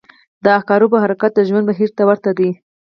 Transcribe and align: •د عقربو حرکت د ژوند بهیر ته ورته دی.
•د 0.43 0.45
عقربو 0.59 0.97
حرکت 1.03 1.31
د 1.35 1.39
ژوند 1.47 1.65
بهیر 1.69 1.89
ته 1.97 2.03
ورته 2.09 2.31
دی. 2.37 2.49